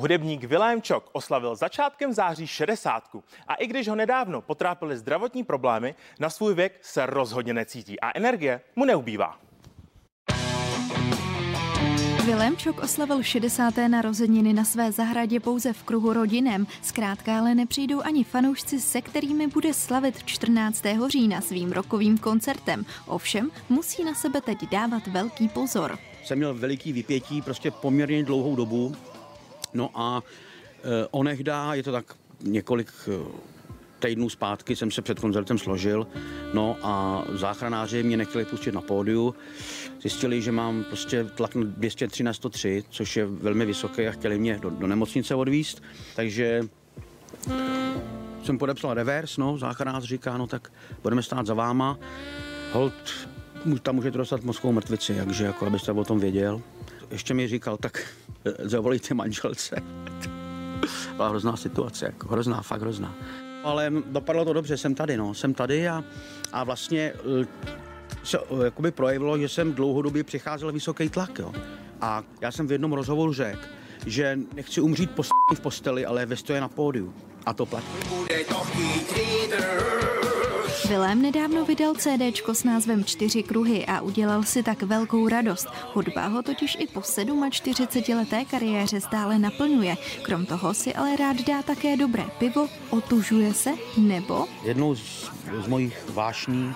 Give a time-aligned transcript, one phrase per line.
[0.00, 3.02] Hudebník Vilém Čok oslavil začátkem září 60.
[3.48, 8.16] A i když ho nedávno potrápily zdravotní problémy, na svůj věk se rozhodně necítí a
[8.18, 9.38] energie mu neubývá.
[12.24, 13.74] Vilémčok oslavil 60.
[13.88, 16.66] narozeniny na své zahradě pouze v kruhu rodinem.
[16.82, 20.84] Zkrátka ale nepřijdou ani fanoušci, se kterými bude slavit 14.
[21.08, 22.84] října svým rokovým koncertem.
[23.06, 25.98] Ovšem musí na sebe teď dávat velký pozor.
[26.24, 28.92] Jsem měl veliký vypětí prostě poměrně dlouhou dobu.
[29.74, 33.48] No a e, onehdá, je to tak několik e,
[33.98, 36.06] týdnů zpátky jsem se před koncertem složil,
[36.52, 39.34] no a záchranáři mě nechtěli pustit na pódiu.
[40.00, 44.38] Zjistili, že mám prostě tlak na 203 na 103, což je velmi vysoký a chtěli
[44.38, 45.82] mě do, do nemocnice odvíst,
[46.16, 46.62] takže
[48.44, 51.98] jsem podepsal revers, no, záchranář říká, no tak budeme stát za váma.
[52.72, 52.92] Hold,
[53.82, 56.62] tam můžete dostat mozkovou mrtvici, takže jako abyste o tom věděl.
[57.10, 58.06] Ještě mi říkal, tak
[58.44, 59.76] eh, zavolejte manželce.
[61.16, 63.14] Byla hrozná situace, jako hrozná, fakt hrozná.
[63.64, 66.04] Ale dopadlo to dobře, jsem tady, no, jsem tady a,
[66.52, 67.46] a vlastně eh,
[68.24, 71.52] se eh, jakoby projevilo, že jsem dlouhodobě přicházel vysoký tlak, jo.
[72.00, 73.60] A já jsem v jednom rozhovoru řekl,
[74.06, 75.10] že nechci umřít
[75.54, 77.14] v posteli, ale ve stoje na pódiu.
[77.46, 77.86] A to platí.
[80.84, 85.66] Vilém nedávno vydal CD s názvem Čtyři kruhy a udělal si tak velkou radost.
[85.94, 87.02] Hudba ho totiž i po
[87.50, 89.96] 47 leté kariéře stále naplňuje.
[90.22, 94.46] Krom toho si ale rád dá také dobré pivo, otužuje se nebo...
[94.62, 95.30] Jednou z,
[95.64, 96.74] z mojich vášní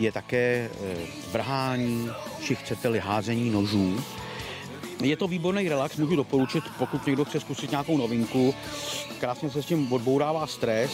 [0.00, 0.96] je také eh,
[1.32, 2.10] vrhání,
[2.42, 4.00] či chcete-li házení nožů.
[5.02, 8.54] Je to výborný relax, můžu doporučit, pokud někdo chce zkusit nějakou novinku.
[9.20, 10.92] Krásně se s tím odbourává stres.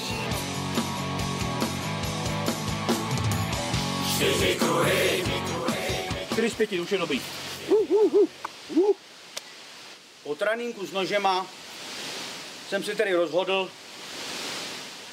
[4.21, 5.25] Čtyři kruhy.
[6.33, 7.21] Čtyři z pěti, už je dobrý.
[10.23, 11.47] Po tréninku s nožema
[12.69, 13.71] jsem si tedy rozhodl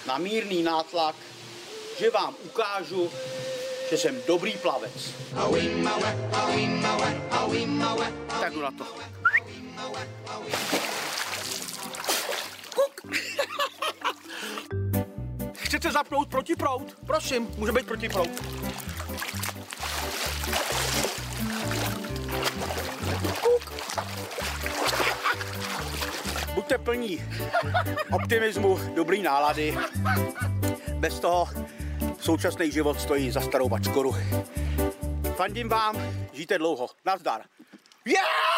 [0.08, 1.16] na mírný nátlak,
[2.00, 3.12] že vám ukážu,
[3.90, 5.14] že jsem dobrý plavec.
[8.40, 8.86] Tak jdu na to.
[15.68, 16.98] Chcete zapnout protiprout?
[17.06, 18.30] Prosím, může být protiprout.
[23.42, 23.74] Kuk.
[26.54, 27.24] Buďte plní
[28.12, 29.78] optimismu, dobrý nálady.
[30.94, 31.50] Bez toho
[32.20, 34.16] současný život stojí za starou bačkoru.
[35.36, 35.96] Fandím vám,
[36.34, 36.90] žijte dlouho.
[37.06, 37.42] Nazdar.
[38.06, 38.57] Yeah!